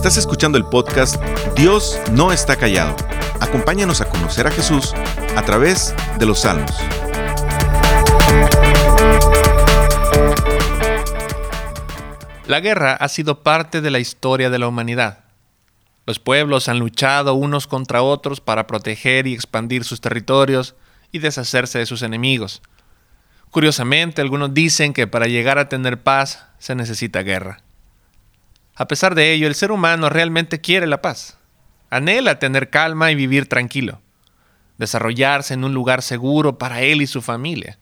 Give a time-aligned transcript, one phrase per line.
[0.00, 1.22] Estás escuchando el podcast
[1.54, 2.96] Dios no está callado.
[3.38, 4.94] Acompáñanos a conocer a Jesús
[5.36, 6.74] a través de los salmos.
[12.46, 15.24] La guerra ha sido parte de la historia de la humanidad.
[16.06, 20.76] Los pueblos han luchado unos contra otros para proteger y expandir sus territorios
[21.12, 22.62] y deshacerse de sus enemigos.
[23.50, 27.58] Curiosamente, algunos dicen que para llegar a tener paz se necesita guerra.
[28.80, 31.36] A pesar de ello, el ser humano realmente quiere la paz.
[31.90, 34.00] Anhela tener calma y vivir tranquilo.
[34.78, 37.78] Desarrollarse en un lugar seguro para él y su familia.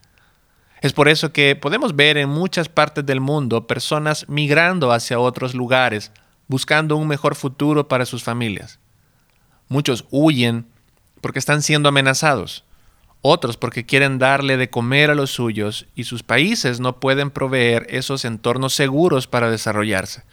[0.80, 5.54] Es por eso que podemos ver en muchas partes del mundo personas migrando hacia otros
[5.54, 6.10] lugares,
[6.48, 8.80] buscando un mejor futuro para sus familias.
[9.68, 10.66] Muchos huyen
[11.20, 12.64] porque están siendo amenazados,
[13.22, 17.86] otros porque quieren darle de comer a los suyos y sus países no pueden proveer
[17.88, 20.24] esos entornos seguros para desarrollarse.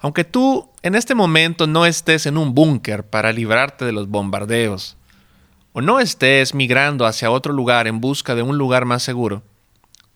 [0.00, 4.96] Aunque tú en este momento no estés en un búnker para librarte de los bombardeos,
[5.72, 9.42] o no estés migrando hacia otro lugar en busca de un lugar más seguro,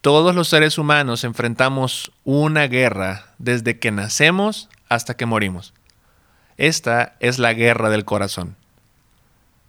[0.00, 5.72] todos los seres humanos enfrentamos una guerra desde que nacemos hasta que morimos.
[6.56, 8.56] Esta es la guerra del corazón.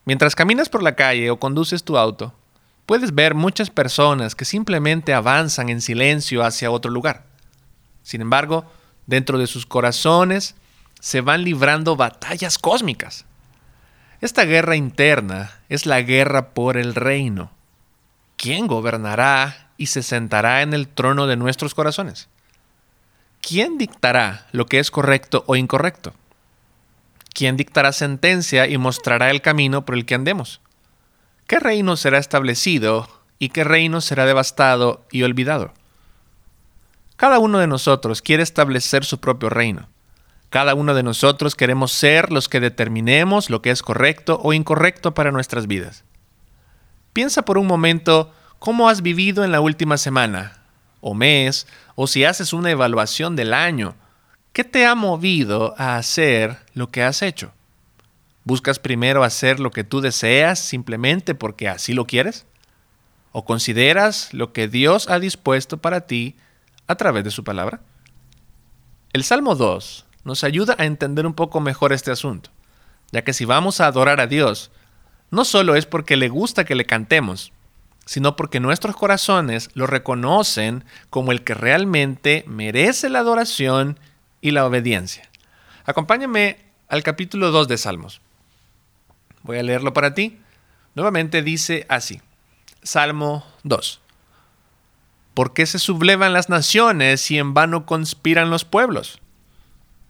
[0.06, 2.34] Mientras caminas por la calle o conduces tu auto,
[2.86, 7.24] puedes ver muchas personas que simplemente avanzan en silencio hacia otro lugar.
[8.04, 8.66] Sin embargo,
[9.08, 10.56] Dentro de sus corazones
[11.00, 13.26] se van librando batallas cósmicas.
[14.22, 17.52] Esta guerra interna es la guerra por el reino.
[18.38, 22.28] ¿Quién gobernará y se sentará en el trono de nuestros corazones?
[23.42, 26.14] ¿Quién dictará lo que es correcto o incorrecto?
[27.34, 30.62] ¿Quién dictará sentencia y mostrará el camino por el que andemos?
[31.46, 35.74] ¿Qué reino será establecido y qué reino será devastado y olvidado?
[37.18, 39.88] Cada uno de nosotros quiere establecer su propio reino.
[40.50, 45.14] Cada uno de nosotros queremos ser los que determinemos lo que es correcto o incorrecto
[45.14, 46.04] para nuestras vidas.
[47.14, 50.62] Piensa por un momento cómo has vivido en la última semana,
[51.00, 53.96] o mes, o si haces una evaluación del año.
[54.52, 57.54] ¿Qué te ha movido a hacer lo que has hecho?
[58.44, 62.46] ¿Buscas primero hacer lo que tú deseas simplemente porque así lo quieres?
[63.32, 66.36] ¿O consideras lo que Dios ha dispuesto para ti
[66.88, 67.82] a través de su palabra?
[69.14, 72.50] El Salmo 2 nos ayuda a entender un poco mejor este asunto,
[73.12, 74.72] ya que si vamos a adorar a Dios,
[75.32, 77.52] no solo es porque le gusta que le cantemos,
[78.06, 84.00] sino porque nuestros corazones lo reconocen como el que realmente merece la adoración
[84.42, 85.30] y la obediencia.
[85.86, 86.58] Acompáñame
[86.88, 88.22] al capítulo 2 de Salmos.
[89.44, 90.40] Voy a leerlo para ti.
[90.94, 92.22] Nuevamente dice así,
[92.84, 94.02] Salmo 2.
[95.36, 99.20] ¿Por qué se sublevan las naciones y en vano conspiran los pueblos?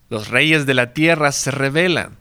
[0.08, 2.16] Los reyes de la tierra se rebelan,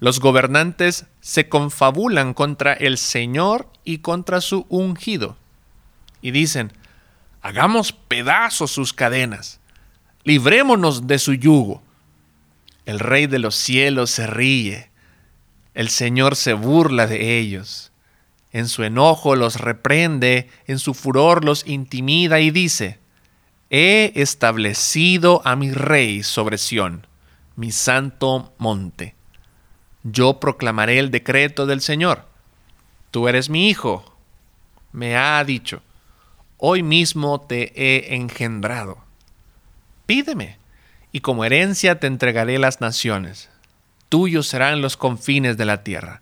[0.00, 5.38] los gobernantes se confabulan contra el Señor y contra su ungido.
[6.20, 6.74] Y dicen,
[7.40, 9.58] hagamos pedazos sus cadenas,
[10.22, 11.82] librémonos de su yugo.
[12.84, 14.90] El rey de los cielos se ríe,
[15.72, 17.91] el Señor se burla de ellos.
[18.52, 22.98] En su enojo los reprende, en su furor los intimida y dice,
[23.70, 27.06] He establecido a mi rey sobre Sión,
[27.56, 29.14] mi santo monte.
[30.02, 32.26] Yo proclamaré el decreto del Señor.
[33.10, 34.04] Tú eres mi hijo.
[34.92, 35.82] Me ha dicho,
[36.58, 38.98] hoy mismo te he engendrado.
[40.04, 40.58] Pídeme,
[41.12, 43.48] y como herencia te entregaré las naciones.
[44.08, 46.20] Tuyos serán los confines de la tierra.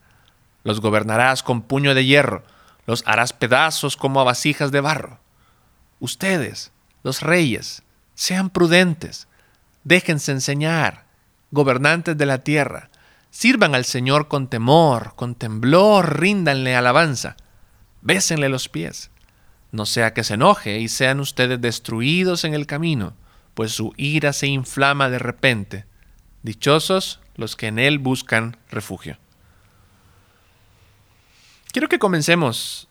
[0.64, 2.44] Los gobernarás con puño de hierro,
[2.86, 5.20] los harás pedazos como a vasijas de barro.
[6.00, 6.72] Ustedes,
[7.02, 7.82] los reyes,
[8.14, 9.28] sean prudentes,
[9.84, 11.04] déjense enseñar,
[11.50, 12.90] gobernantes de la tierra,
[13.30, 17.36] sirvan al Señor con temor, con temblor, ríndanle alabanza,
[18.02, 19.10] bésenle los pies,
[19.72, 23.14] no sea que se enoje y sean ustedes destruidos en el camino,
[23.54, 25.84] pues su ira se inflama de repente.
[26.42, 29.18] Dichosos los que en él buscan refugio.
[31.72, 32.88] Quiero que comencemos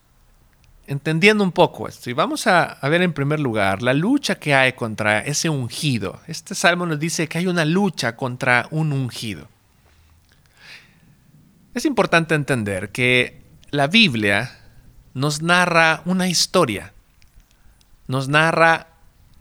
[0.87, 4.73] entendiendo un poco esto y vamos a, ver en primer lugar la lucha que hay
[4.73, 6.21] contra ese ungido.
[6.27, 9.49] Este salmo nos dice que hay una lucha contra un ungido.
[11.73, 14.59] Es importante entender que la Biblia
[15.13, 16.93] nos narra una historia,
[18.07, 18.87] nos narra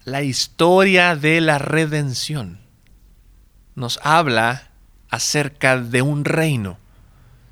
[0.05, 2.59] la historia de la redención,
[3.77, 4.71] nos habla
[5.11, 6.79] acerca de un reino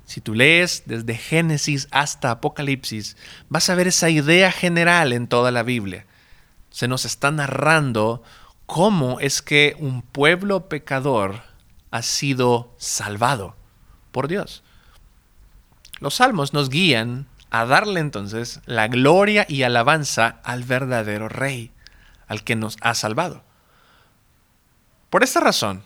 [0.07, 3.17] si tú lees desde Génesis hasta Apocalipsis,
[3.49, 6.05] vas a ver esa idea general en toda la Biblia.
[6.69, 8.23] Se nos está narrando
[8.65, 11.41] cómo es que un pueblo pecador
[11.91, 13.57] ha sido salvado
[14.13, 14.63] por Dios.
[15.99, 21.71] Los salmos nos guían a darle entonces la gloria y alabanza al verdadero Rey,
[22.27, 23.43] al que nos ha salvado.
[25.09, 25.83] Por esta razón,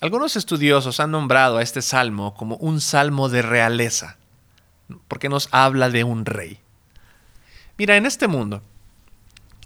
[0.00, 4.16] algunos estudiosos han nombrado a este salmo como un salmo de realeza,
[5.08, 6.60] porque nos habla de un rey.
[7.76, 8.62] Mira, en este mundo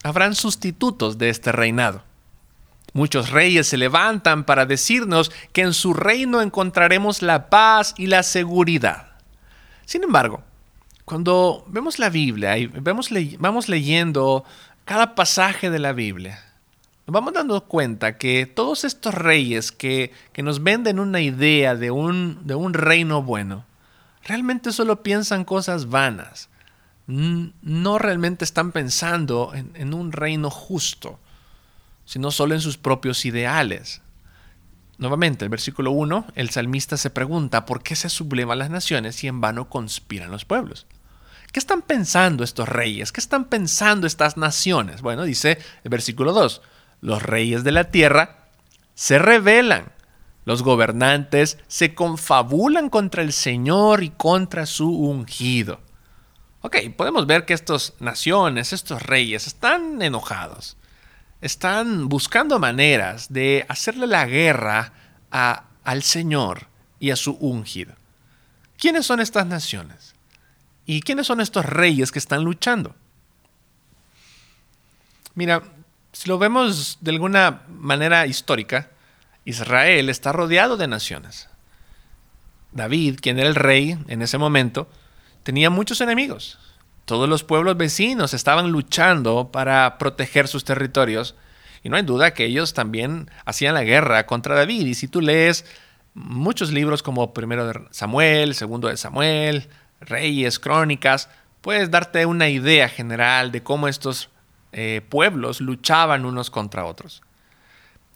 [0.03, 2.03] habrán sustitutos de este reinado.
[2.95, 8.23] Muchos reyes se levantan para decirnos que en su reino encontraremos la paz y la
[8.23, 9.13] seguridad.
[9.87, 10.43] Sin embargo,
[11.05, 14.45] cuando vemos la Biblia y vemos vamos leyendo
[14.85, 16.43] cada pasaje de la Biblia,
[17.07, 21.91] nos vamos dando cuenta que todos estos reyes que, que nos venden una idea de
[21.91, 23.65] un, de un reino bueno,
[24.25, 26.49] realmente solo piensan cosas vanas.
[27.07, 31.19] No realmente están pensando en, en un reino justo
[32.05, 34.01] sino solo en sus propios ideales.
[34.99, 39.29] Nuevamente, el versículo 1, el salmista se pregunta por qué se sublevan las naciones y
[39.29, 40.87] en vano conspiran los pueblos.
[41.53, 43.13] ¿Qué están pensando estos reyes?
[43.13, 45.03] ¿Qué están pensando estas naciones?
[45.03, 46.63] Bueno, dice el versículo 2,
[47.03, 48.49] los reyes de la tierra
[48.95, 49.93] se rebelan,
[50.47, 55.81] los gobernantes se confabulan contra el Señor y contra su ungido.
[56.63, 60.79] Ok, podemos ver que estas naciones, estos reyes, están enojados
[61.43, 64.93] están buscando maneras de hacerle la guerra
[65.31, 66.69] al Señor
[67.01, 67.95] y a su ungido.
[68.79, 70.15] ¿Quiénes son estas naciones?
[70.87, 72.95] ¿Y quiénes son estos reyes que están luchando?
[75.35, 75.63] Mira,
[76.13, 78.91] si lo vemos de alguna manera histórica,
[79.45, 81.49] Israel está rodeado de naciones.
[82.73, 84.89] David, quien era el rey en ese momento,
[85.43, 86.59] tenía muchos enemigos.
[87.05, 91.35] Todos los pueblos vecinos estaban luchando para proteger sus territorios
[91.83, 94.87] y no hay duda que ellos también hacían la guerra contra David.
[94.87, 95.65] Y si tú lees
[96.15, 99.69] muchos libros como Primero de Samuel, Segundo de Samuel,
[100.01, 101.29] Reyes, Crónicas,
[101.61, 104.29] puedes darte una idea general de cómo estos
[104.73, 107.23] eh, pueblos luchaban unos contra otros.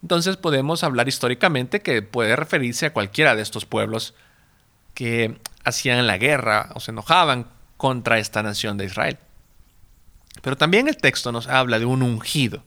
[0.02, 4.14] Entonces podemos hablar históricamente que puede referirse a cualquiera de estos pueblos
[4.94, 9.18] que hacían la guerra o se enojaban contra esta nación de Israel.
[10.42, 12.62] Pero también el texto nos habla de un ungido.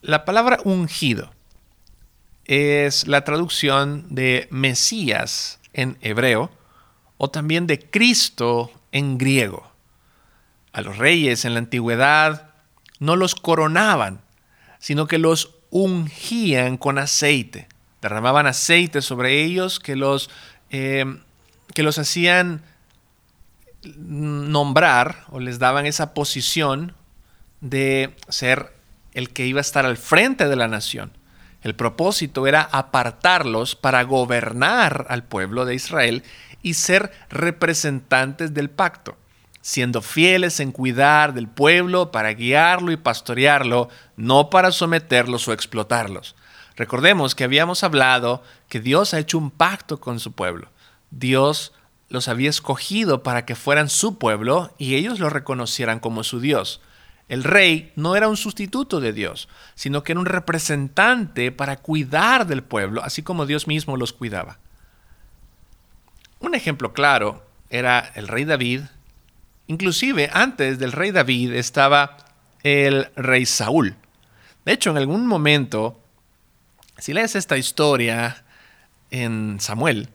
[0.00, 1.32] La palabra ungido
[2.44, 6.50] es la traducción de Mesías en hebreo
[7.16, 9.70] o también de Cristo en griego.
[10.72, 12.50] A los reyes en la antigüedad
[12.98, 14.20] no los coronaban,
[14.78, 17.68] sino que los ungían con aceite.
[18.00, 20.30] Derramaban aceite sobre ellos que los,
[20.70, 21.04] eh,
[21.74, 22.62] que los hacían
[23.96, 26.94] nombrar o les daban esa posición
[27.60, 28.72] de ser
[29.14, 31.12] el que iba a estar al frente de la nación.
[31.62, 36.22] El propósito era apartarlos para gobernar al pueblo de Israel
[36.62, 39.16] y ser representantes del pacto,
[39.60, 46.34] siendo fieles en cuidar del pueblo para guiarlo y pastorearlo, no para someterlos o explotarlos.
[46.76, 50.68] Recordemos que habíamos hablado que Dios ha hecho un pacto con su pueblo.
[51.10, 51.72] Dios
[52.08, 56.80] los había escogido para que fueran su pueblo y ellos lo reconocieran como su Dios.
[57.28, 62.46] El rey no era un sustituto de Dios, sino que era un representante para cuidar
[62.46, 64.58] del pueblo, así como Dios mismo los cuidaba.
[66.40, 68.82] Un ejemplo claro era el rey David.
[69.68, 72.16] Inclusive antes del rey David estaba
[72.62, 73.94] el rey Saúl.
[74.64, 76.02] De hecho, en algún momento,
[76.96, 78.44] si lees esta historia
[79.10, 80.08] en Samuel,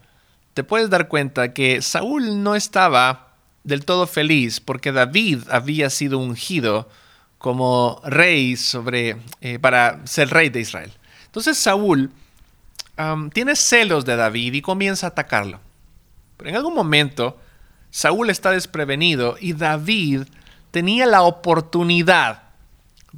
[0.54, 6.18] te puedes dar cuenta que Saúl no estaba del todo feliz porque David había sido
[6.18, 6.90] ungido
[7.38, 10.92] como rey sobre, eh, para ser rey de Israel.
[11.26, 12.12] Entonces Saúl
[13.34, 15.60] tiene celos de David y comienza a atacarlo.
[16.38, 17.40] Pero en algún momento
[17.94, 20.24] Saúl está desprevenido y David
[20.72, 22.42] tenía la oportunidad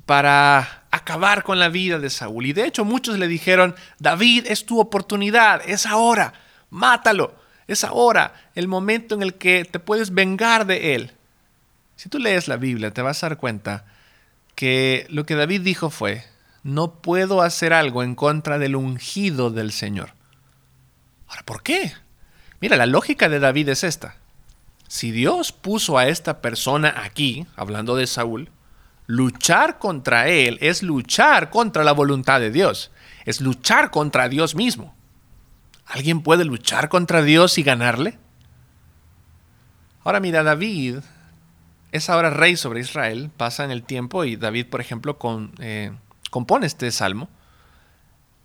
[0.06, 2.46] para acabar con la vida de Saúl.
[2.46, 6.34] Y de hecho muchos le dijeron, David, es tu oportunidad, es ahora,
[6.70, 7.34] mátalo,
[7.68, 11.14] es ahora el momento en el que te puedes vengar de él.
[11.96, 13.86] Si tú lees la Biblia, te vas a dar cuenta
[14.56, 16.26] que lo que David dijo fue,
[16.64, 20.16] no puedo hacer algo en contra del ungido del Señor.
[21.30, 21.94] Ahora, ¿por qué?
[22.60, 24.18] Mira, la lógica de David es esta.
[24.96, 28.50] Si Dios puso a esta persona aquí, hablando de Saúl,
[29.08, 32.92] luchar contra él es luchar contra la voluntad de Dios,
[33.26, 34.96] es luchar contra Dios mismo.
[35.86, 38.18] ¿Alguien puede luchar contra Dios y ganarle?
[40.06, 41.00] Ahora mira, David
[41.92, 45.18] es ahora rey sobre Israel, pasa en el tiempo y David, por ejemplo,
[45.60, 45.92] eh,
[46.30, 47.28] compone este salmo.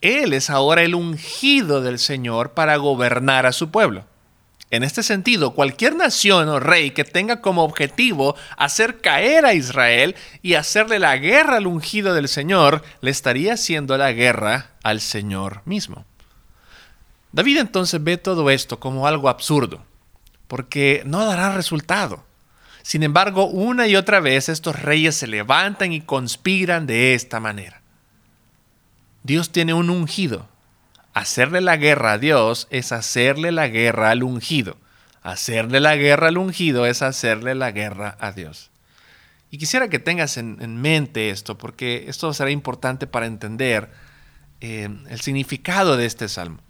[0.01, 4.05] Él es ahora el ungido del Señor para gobernar a su pueblo.
[4.71, 10.15] En este sentido, cualquier nación o rey que tenga como objetivo hacer caer a Israel
[10.43, 15.63] y hacerle la guerra al ungido del Señor, le estaría haciendo la guerra al Señor
[15.65, 16.05] mismo.
[17.33, 19.85] David entonces ve todo esto como algo absurdo,
[20.47, 22.25] porque no dará resultado.
[22.83, 27.83] Sin embargo, una y otra vez estos reyes se levantan y conspiran de esta manera.
[29.23, 30.49] Dios tiene un ungido,
[31.13, 34.77] Hacerle la guerra a Dios es hacerle la guerra al ungido.
[35.23, 38.71] Hacerle la guerra al ungido es hacerle la guerra a Dios.
[39.51, 43.91] Y quisiera que tengas en, mente esto, porque esto será importante para entender
[44.61, 46.61] eh, el significado de este salmo.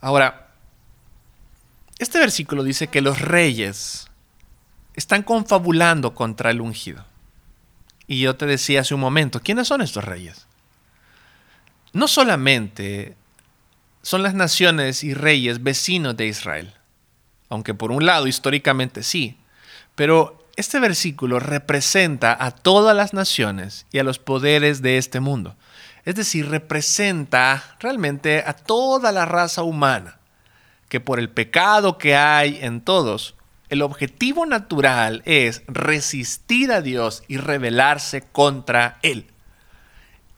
[0.00, 0.50] Ahora,
[1.98, 4.08] este versículo dice que los reyes
[4.94, 7.04] están confabulando contra el ungido.
[8.06, 10.46] Y yo te decía hace un momento, ¿quiénes son estos reyes?
[11.92, 13.16] No solamente
[14.02, 16.72] son las naciones y reyes vecinos de Israel,
[17.48, 19.36] aunque por un lado históricamente sí,
[19.94, 25.56] pero este versículo representa a todas las naciones y a los poderes de este mundo.
[26.04, 30.18] Es decir, representa realmente a toda la raza humana,
[30.88, 33.36] que por el pecado que hay en todos,
[33.68, 39.30] el objetivo natural es resistir a Dios y rebelarse contra Él.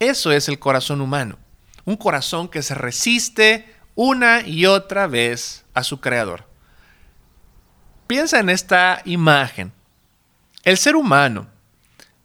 [0.02, 1.38] Eso es el corazón humano
[1.84, 6.46] un corazón que se resiste una y otra vez a su creador.
[8.06, 9.72] Piensa en esta imagen.
[10.64, 11.46] El ser humano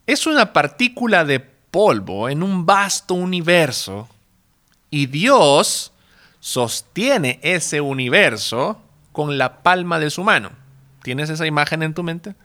[0.05, 4.07] es una partícula de polvo en un vasto universo
[4.89, 5.91] y Dios
[6.39, 8.81] sostiene ese universo
[9.11, 10.51] con la palma de su mano.
[11.01, 12.35] ¿Tienes esa imagen en tu mente?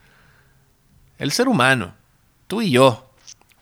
[1.18, 1.94] El ser humano,
[2.46, 3.11] tú y yo,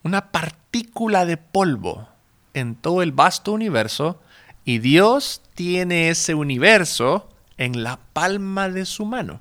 [0.02, 2.08] una partícula de polvo
[2.54, 4.20] en todo el vasto universo
[4.64, 9.40] y Dios tiene ese universo en la palma de su mano.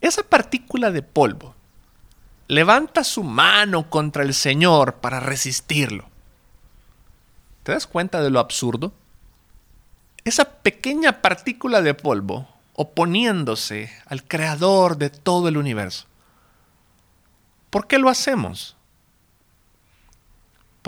[0.00, 1.54] Esa partícula de polvo
[2.46, 6.08] levanta su mano contra el Señor para resistirlo.
[7.62, 8.92] ¿Te das cuenta de lo absurdo?
[10.24, 16.06] Esa pequeña partícula de polvo oponiéndose al creador de todo el universo.
[17.70, 18.77] ¿Por qué lo hacemos?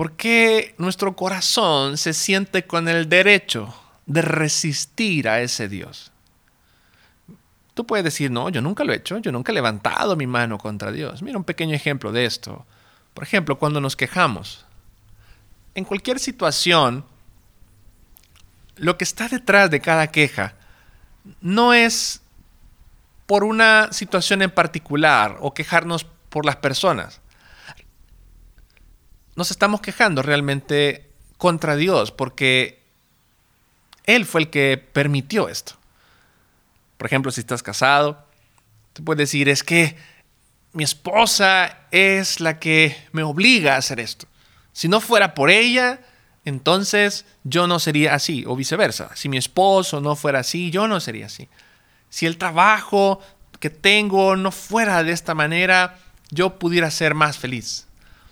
[0.00, 3.74] ¿Por qué nuestro corazón se siente con el derecho
[4.06, 6.10] de resistir a ese Dios?
[7.74, 10.56] Tú puedes decir, no, yo nunca lo he hecho, yo nunca he levantado mi mano
[10.56, 11.20] contra Dios.
[11.20, 12.64] Mira un pequeño ejemplo de esto.
[13.12, 14.64] Por ejemplo, cuando nos quejamos.
[15.74, 17.04] En cualquier situación,
[18.76, 20.54] lo que está detrás de cada queja
[21.42, 22.22] no es
[23.26, 27.20] por una situación en particular o quejarnos por las personas
[29.36, 32.82] nos estamos quejando realmente contra Dios porque
[34.04, 35.74] Él fue el que permitió esto.
[36.96, 38.26] Por ejemplo, si estás casado,
[38.92, 39.96] te puedes decir, es que
[40.72, 44.26] mi esposa es la que me obliga a hacer esto.
[44.72, 46.00] Si no fuera por ella,
[46.44, 49.14] entonces yo no sería así, o viceversa.
[49.16, 51.48] Si mi esposo no fuera así, yo no sería así.
[52.08, 53.20] Si el trabajo
[53.58, 55.98] que tengo no fuera de esta manera,
[56.30, 57.86] yo pudiera ser más feliz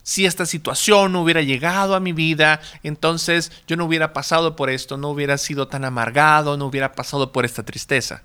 [0.09, 4.71] si esta situación no hubiera llegado a mi vida, entonces yo no hubiera pasado por
[4.71, 8.23] esto, no hubiera sido tan amargado, no hubiera pasado por esta tristeza.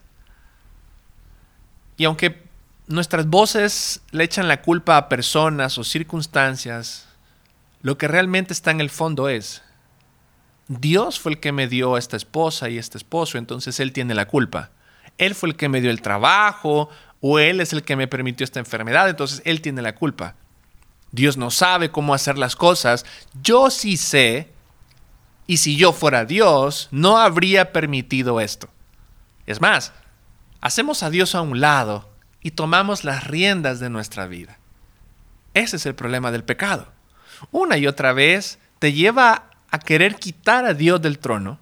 [1.98, 2.42] Y aunque
[2.88, 7.06] nuestras voces le echan la culpa a personas o circunstancias,
[7.82, 9.62] lo que realmente está en el fondo es,
[10.70, 14.14] Dios fue el que me dio a esta esposa y este esposo, entonces Él tiene
[14.16, 14.70] la culpa.
[15.18, 18.46] Él fue el que me dio el trabajo o Él es el que me permitió
[18.46, 20.36] esta enfermedad, entonces Él tiene la culpa.
[21.14, 23.06] Dios no sabe cómo hacer las cosas.
[23.42, 24.50] Yo sí sé.
[25.46, 28.68] Y si yo fuera Dios, no habría permitido esto.
[29.46, 29.94] Es más,
[30.60, 32.10] hacemos a Dios a un lado
[32.42, 34.58] y tomamos las riendas de nuestra vida.
[35.54, 36.88] Ese es el problema del pecado.
[37.52, 41.60] Una y otra vez te lleva a querer quitar a Dios del trono.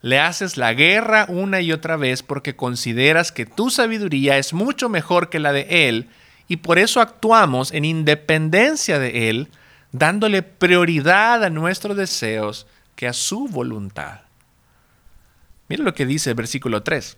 [0.00, 4.88] Le haces la guerra una y otra vez porque consideras que tu sabiduría es mucho
[4.88, 6.08] mejor que la de Él
[6.48, 9.48] y por eso actuamos en independencia de Él,
[9.92, 14.20] dándole prioridad a nuestros deseos que a su voluntad.
[15.68, 17.16] Mira lo que dice el versículo 3.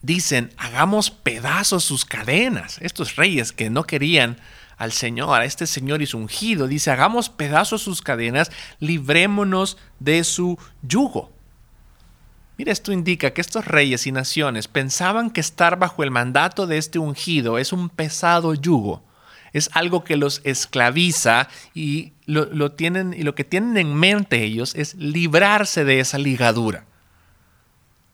[0.00, 2.78] Dicen, hagamos pedazos sus cadenas.
[2.80, 4.38] Estos reyes que no querían
[4.76, 10.24] al Señor, a este Señor y su ungido, dice, hagamos pedazos sus cadenas, librémonos de
[10.24, 11.30] su yugo.
[12.58, 16.78] Mira, esto indica que estos reyes y naciones pensaban que estar bajo el mandato de
[16.78, 19.02] este ungido es un pesado yugo,
[19.54, 24.74] Es algo que los esclaviza y lo, tienen, y lo que tienen en mente ellos
[24.74, 26.84] es librarse de esa ligadura.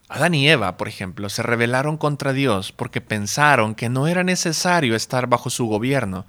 [0.08, 4.96] Adán y Eva, por ejemplo, se rebelaron contra Dios porque pensaron que no era necesario
[4.96, 6.24] estar bajo su gobierno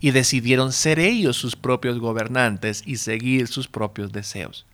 [0.00, 4.66] y decidieron ser ellos sus propios gobernantes y seguir sus propios deseos.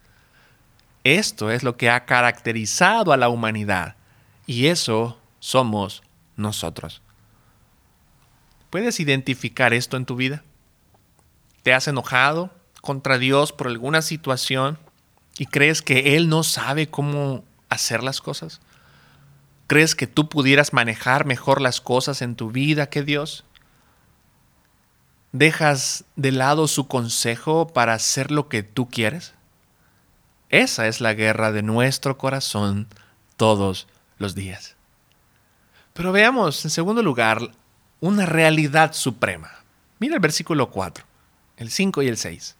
[1.04, 3.96] Esto es lo que ha caracterizado a la humanidad
[4.46, 6.02] y eso somos
[6.36, 7.02] nosotros.
[8.68, 10.44] ¿Puedes identificar esto en tu vida?
[11.62, 14.78] ¿Te has enojado contra Dios por alguna situación
[15.38, 18.60] y crees que Él no sabe cómo hacer las cosas?
[19.66, 23.44] ¿Crees que tú pudieras manejar mejor las cosas en tu vida que Dios?
[25.32, 29.34] ¿Dejas de lado su consejo para hacer lo que tú quieres?
[30.50, 32.88] Esa es la guerra de nuestro corazón
[33.36, 33.86] todos
[34.18, 34.76] los días.
[35.94, 37.40] Pero veamos, en segundo lugar,
[38.00, 39.50] una realidad suprema.
[40.00, 41.04] Mira el versículo 4,
[41.56, 42.56] el 5 y el 6.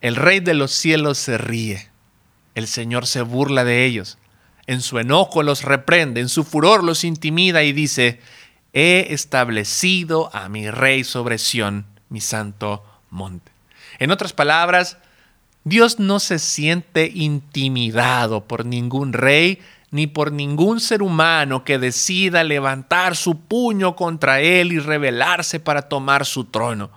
[0.00, 1.90] El rey de los cielos se ríe,
[2.54, 4.18] el Señor se burla de ellos,
[4.66, 8.20] en su enojo los reprende, en su furor los intimida y dice,
[8.72, 13.50] he establecido a mi rey sobre Sión, mi santo monte.
[13.98, 14.98] En otras palabras,
[15.66, 19.58] Dios no se siente intimidado por ningún rey
[19.90, 25.82] ni por ningún ser humano que decida levantar su puño contra él y rebelarse para
[25.82, 26.92] tomar su trono.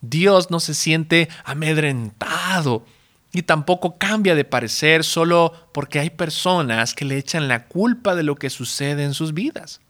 [0.00, 2.84] Dios no se siente amedrentado
[3.32, 8.24] y tampoco cambia de parecer solo porque hay personas que le echan la culpa de
[8.24, 9.80] lo que sucede en sus vidas.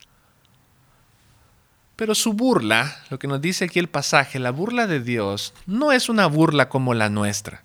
[1.99, 5.91] Pero su burla, lo que nos dice aquí el pasaje, la burla de Dios, no
[5.91, 7.65] es una burla como la nuestra.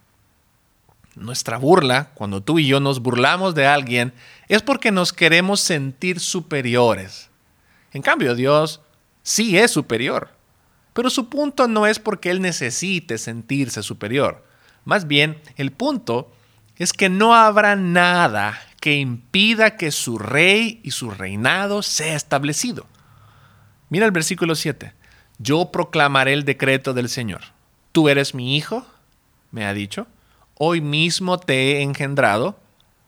[1.13, 4.12] Nuestra burla, cuando tú y yo nos burlamos de alguien,
[4.48, 7.30] es porque nos queremos sentir superiores.
[7.92, 8.82] En cambio, Dios
[9.22, 10.32] sí es superior.
[10.94, 14.43] Pero su punto no es porque Él necesite sentirse superior.
[14.84, 16.32] Más bien, el punto
[16.78, 22.88] es que no habrá nada que impida que su rey y su reinado sea establecido.
[23.89, 24.93] Mira el versículo 7.
[25.39, 27.41] Yo proclamaré el decreto del Señor.
[27.91, 28.86] Tú eres mi hijo,
[29.52, 30.08] me ha dicho.
[30.56, 32.60] Hoy mismo te he engendrado.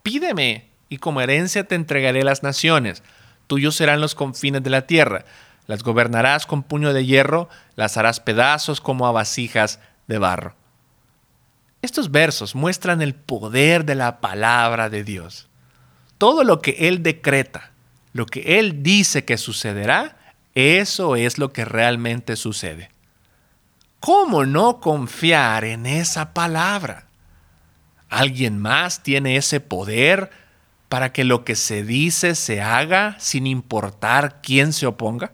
[0.04, 3.04] Pídeme, y como herencia te entregaré las naciones.
[3.48, 5.26] Tuyos serán los confines de la tierra.
[5.68, 10.56] Las gobernarás con puño de hierro, las harás pedazos como a vasijas de barro.
[11.82, 15.48] Estos versos muestran el poder de la palabra de Dios.
[16.18, 17.72] Todo lo que Él decreta,
[18.14, 20.18] lo que Él dice que sucederá,
[20.56, 22.90] eso es lo que realmente sucede.
[24.00, 27.08] ¿Cómo no confiar en esa palabra?
[28.10, 30.30] ¿Alguien más tiene ese poder
[30.90, 35.34] para que lo que se dice se haga sin importar quién se oponga?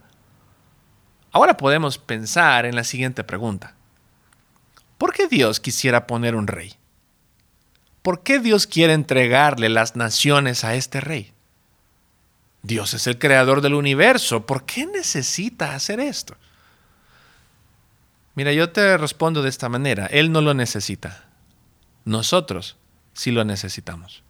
[1.32, 3.76] Ahora podemos pensar en la siguiente pregunta.
[4.98, 6.76] ¿Por qué Dios quisiera poner un rey?
[8.02, 11.34] ¿Por qué Dios quiere entregarle las naciones a este rey?
[12.64, 14.46] Dios es el creador del universo.
[14.46, 16.36] ¿Por qué necesita hacer esto?
[18.36, 20.06] Mira, yo te respondo de esta manera.
[20.08, 21.26] Él no lo necesita.
[22.06, 22.78] Nosotros
[23.14, 24.24] sí lo necesitamos.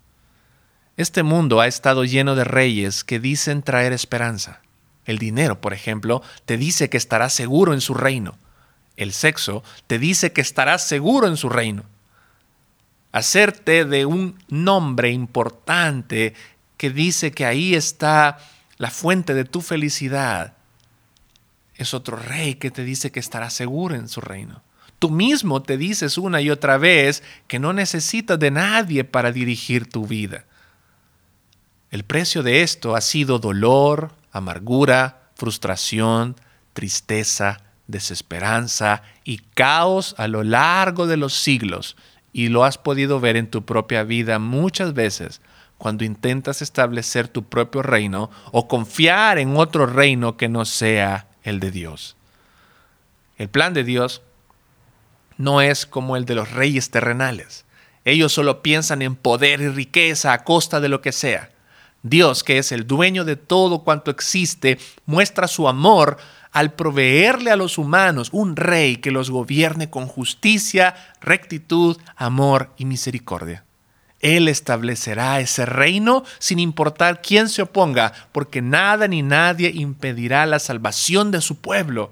[0.98, 4.62] Este mundo ha estado lleno de reyes que dicen traer esperanza.
[5.06, 8.38] El dinero, por ejemplo, te dice que estarás seguro en su reino.
[8.98, 11.84] El sexo te dice que estarás seguro en su reino.
[13.12, 16.34] Hacerte de un nombre importante
[16.82, 18.40] que dice que ahí está
[18.80, 20.56] la fuente de tu felicidad,
[21.76, 24.64] es otro rey que te dice que estará seguro en su reino.
[24.98, 29.88] Tú mismo te dices una y otra vez que no necesitas de nadie para dirigir
[29.88, 30.46] tu vida.
[31.92, 36.36] El precio de esto ha sido dolor, amargura, frustración,
[36.74, 41.96] tristeza, desesperanza y caos a lo largo de los siglos,
[42.34, 45.42] y lo has podido ver en tu propia vida muchas veces
[45.82, 51.60] cuando intentas establecer tu propio reino o confiar en otro reino que no sea el
[51.60, 52.16] de Dios.
[53.40, 54.22] El plan de Dios
[55.38, 57.66] no es como el de los reyes terrenales.
[58.06, 61.50] Ellos solo piensan en poder y riqueza a costa de lo que sea.
[62.04, 66.18] Dios, que es el dueño de todo cuanto existe, muestra su amor
[66.52, 72.86] al proveerle a los humanos un rey que los gobierne con justicia, rectitud, amor y
[72.86, 73.66] misericordia.
[74.22, 80.60] Él establecerá ese reino sin importar quién se oponga, porque nada ni nadie impedirá la
[80.60, 82.12] salvación de su pueblo.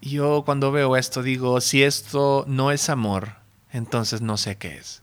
[0.00, 3.36] Yo cuando veo esto digo, si esto no es amor,
[3.70, 5.02] entonces no sé qué es.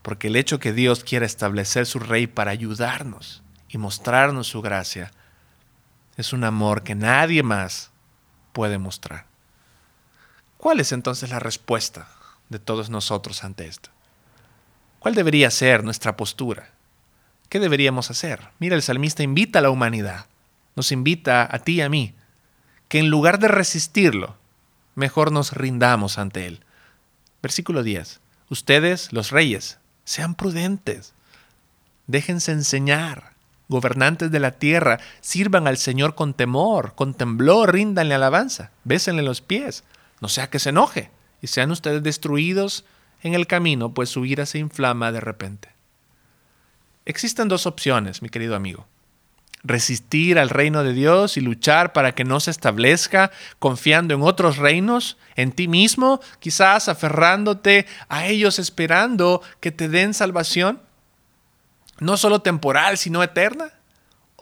[0.00, 5.12] Porque el hecho que Dios quiera establecer su rey para ayudarnos y mostrarnos su gracia
[6.16, 7.90] es un amor que nadie más
[8.54, 9.26] puede mostrar.
[10.56, 12.08] ¿Cuál es entonces la respuesta
[12.50, 13.88] de todos nosotros ante esto?
[14.98, 16.72] ¿Cuál debería ser nuestra postura?
[17.48, 18.50] ¿Qué deberíamos hacer?
[18.58, 20.26] Mira, el salmista invita a la humanidad,
[20.76, 22.14] nos invita a ti y a mí,
[22.88, 24.36] que en lugar de resistirlo,
[24.94, 26.60] mejor nos rindamos ante él.
[27.42, 28.20] Versículo 10.
[28.50, 31.14] Ustedes, los reyes, sean prudentes,
[32.06, 33.32] déjense enseñar,
[33.68, 39.40] gobernantes de la tierra, sirvan al Señor con temor, con temblor, ríndanle alabanza, bésenle los
[39.40, 39.84] pies,
[40.20, 41.10] no sea que se enoje
[41.40, 42.84] y sean ustedes destruidos
[43.22, 45.68] en el camino, pues su ira se inflama de repente.
[47.04, 48.86] Existen dos opciones, mi querido amigo.
[49.62, 54.56] Resistir al reino de Dios y luchar para que no se establezca, confiando en otros
[54.56, 60.80] reinos, en ti mismo, quizás aferrándote a ellos esperando que te den salvación
[62.00, 63.72] no solo temporal, sino eterna?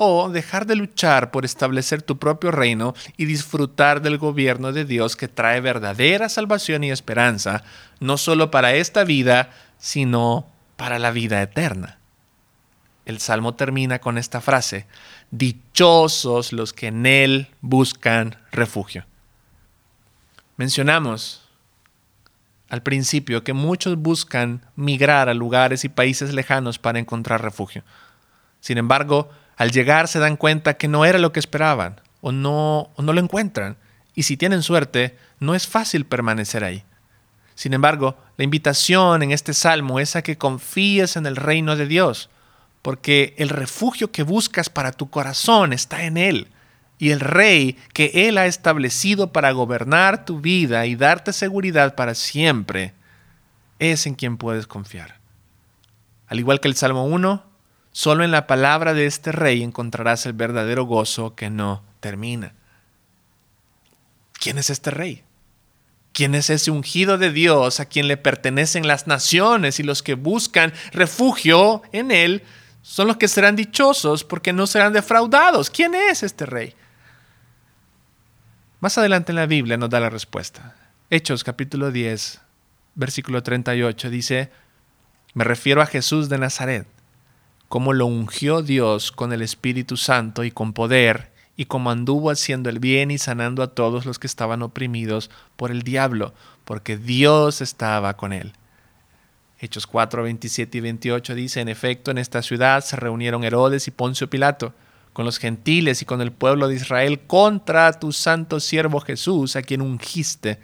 [0.00, 5.16] ¿O dejar de luchar por establecer tu propio reino y disfrutar del gobierno de Dios
[5.16, 7.64] que trae verdadera salvación y esperanza,
[7.98, 11.98] no solo para esta vida, sino para la vida eterna?
[13.06, 14.87] El salmo termina con esta frase,
[15.32, 19.04] dichosos los que en él buscan refugio.
[20.56, 21.42] Mencionamos
[22.68, 27.82] al principio que muchos buscan migrar a lugares y países lejanos para encontrar refugio.
[28.61, 32.90] Sin embargo, al llegar se dan cuenta que no era lo que esperaban o no,
[32.94, 33.76] o no lo encuentran.
[34.14, 36.84] Y si tienen suerte, no es fácil permanecer ahí.
[37.56, 41.86] Sin embargo, la invitación en este salmo es a que confíes en el reino de
[41.86, 42.30] Dios,
[42.82, 46.48] porque el refugio que buscas para tu corazón está en Él
[46.98, 52.14] y el rey que Él ha establecido para gobernar tu vida y darte seguridad para
[52.14, 52.94] siempre,
[53.80, 55.18] es en quien puedes confiar.
[56.26, 57.47] Al igual que el Salmo 1,
[57.98, 62.54] solo en la palabra de este rey encontrarás el verdadero gozo que no termina.
[64.34, 65.24] ¿Quién es este rey?
[66.12, 70.14] ¿Quién es ese ungido de Dios a quien le pertenecen las naciones y los que
[70.14, 72.44] buscan refugio en él
[72.82, 75.68] son los que serán dichosos porque no serán defraudados?
[75.68, 76.76] ¿Quién es este rey?
[78.78, 80.76] Más adelante en la Biblia nos da la respuesta.
[81.11, 82.42] Hechos capítulo 10,
[82.94, 84.52] versículo 38 dice,
[85.34, 86.87] me refiero a Jesús de Nazaret,
[87.68, 92.70] como lo ungió Dios con el Espíritu Santo y con poder, y como anduvo haciendo
[92.70, 96.33] el bien y sanando a todos los que estaban oprimidos por el diablo,
[96.64, 98.52] porque Dios estaba con él.
[99.61, 103.90] Hechos 4, 27 y 28 dice, en efecto, en esta ciudad se reunieron Herodes y
[103.90, 104.72] Poncio Pilato,
[105.12, 109.62] con los gentiles y con el pueblo de Israel contra tu santo siervo Jesús, a
[109.62, 110.61] quien ungiste,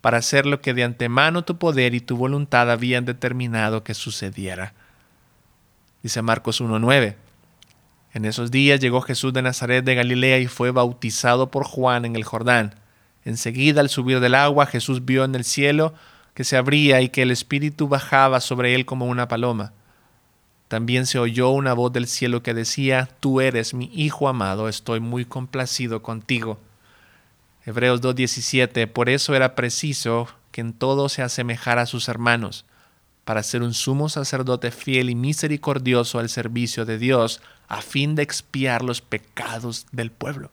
[0.00, 4.72] para hacer lo que de antemano tu poder y tu voluntad habían determinado que sucediera.
[6.02, 7.16] Dice Marcos 1.9.
[8.14, 12.16] En esos días llegó Jesús de Nazaret de Galilea y fue bautizado por Juan en
[12.16, 12.74] el Jordán.
[13.24, 15.94] Enseguida, al subir del agua, Jesús vio en el cielo
[16.34, 19.72] que se abría y que el Espíritu bajaba sobre él como una paloma
[20.72, 25.00] también se oyó una voz del cielo que decía, Tú eres mi Hijo amado, estoy
[25.00, 26.58] muy complacido contigo.
[27.66, 32.64] Hebreos 2.17, por eso era preciso que en todo se asemejara a sus hermanos,
[33.24, 38.22] para ser un sumo sacerdote fiel y misericordioso al servicio de Dios, a fin de
[38.22, 40.50] expiar los pecados del pueblo.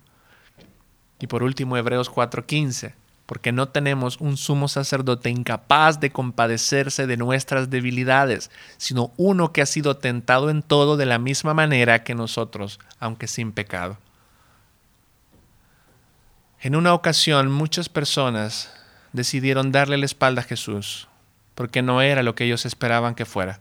[1.19, 2.93] Y por último, Hebreos 4.15,
[3.25, 9.61] porque no tenemos un sumo sacerdote incapaz de compadecerse de nuestras debilidades, sino uno que
[9.61, 13.97] ha sido tentado en todo de la misma manera que nosotros, aunque sin pecado.
[16.61, 18.73] En una ocasión muchas personas
[19.13, 21.08] decidieron darle la espalda a Jesús,
[21.59, 23.59] porque no era lo que ellos esperaban que fuera.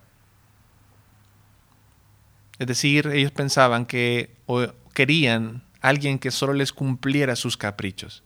[2.60, 8.22] Es decir, ellos pensaban que o querían alguien que solo les cumpliera sus caprichos.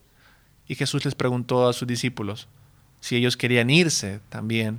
[0.69, 2.49] Y Jesús les preguntó a sus discípulos
[3.01, 4.79] si ellos querían irse también.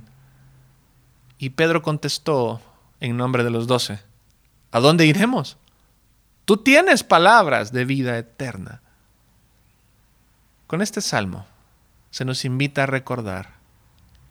[1.38, 2.62] Y Pedro contestó
[3.00, 3.98] en nombre de los doce,
[4.70, 5.56] ¿a dónde iremos?
[6.44, 8.80] Tú tienes palabras de vida eterna.
[10.68, 11.46] Con este salmo
[12.12, 13.53] se nos invita a recordar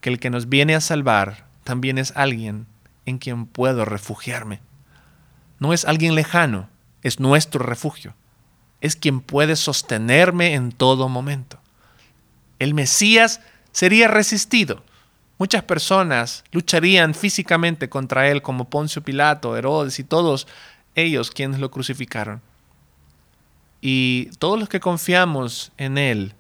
[0.03, 2.67] que el que nos viene a salvar también es alguien
[3.07, 4.61] en quien puedo refugiarme.
[5.57, 6.69] No es alguien lejano,
[7.01, 8.13] es nuestro refugio
[8.83, 11.57] es quien puede sostenerme en todo momento.
[12.59, 13.39] El Mesías
[13.71, 14.83] sería resistido.
[15.37, 20.47] Muchas personas lucharían físicamente contra él, como Poncio Pilato, Herodes y todos
[20.95, 22.41] ellos quienes lo crucificaron.
[23.79, 26.33] Y todos los que confiamos en él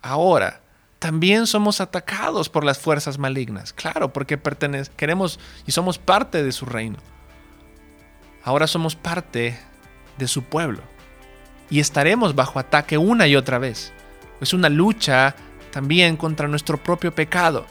[0.00, 0.60] ahora
[0.98, 3.72] también somos atacados por las fuerzas malignas.
[3.72, 4.38] Claro, porque
[4.96, 6.98] queremos y somos parte de su reino.
[8.42, 9.58] Ahora somos parte
[10.16, 10.82] de su pueblo.
[11.70, 13.92] y estaremos bajo ataque una y otra vez.
[14.40, 15.36] Es una lucha
[15.70, 17.66] también contra nuestro propio pecado,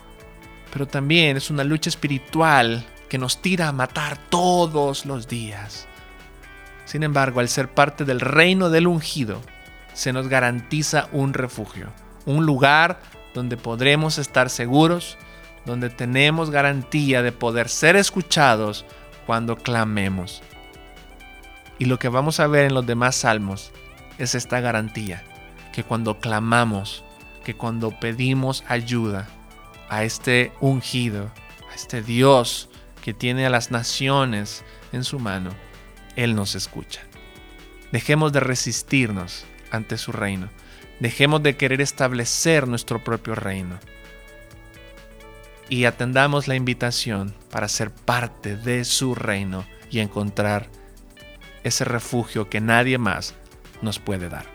[0.72, 5.88] pero también es una lucha espiritual que nos tira a matar todos los días.
[6.86, 9.42] Sin embargo, al ser parte del reino del ungido,
[9.94, 11.88] se nos garantiza un refugio,
[12.26, 13.00] un lugar
[13.38, 15.16] donde podremos estar seguros,
[15.64, 18.84] donde tenemos garantía de poder ser escuchados
[19.28, 20.42] cuando clamemos.
[21.78, 23.72] Y lo que vamos a ver en los demás salmos
[24.18, 25.24] es esta garantía,
[25.72, 27.04] que cuando clamamos,
[27.46, 29.28] que cuando pedimos ayuda
[29.88, 31.32] a este ungido,
[31.72, 32.70] a este Dios
[33.04, 35.52] que tiene a las naciones en su mano,
[36.16, 37.02] Él nos escucha.
[37.92, 40.50] Dejemos de resistirnos ante su reino.
[41.00, 43.80] Dejemos de querer establecer nuestro propio reino
[45.70, 50.70] y atendamos la invitación para ser parte de su reino y encontrar
[51.64, 53.36] ese refugio que nadie más
[53.82, 54.46] nos puede dar.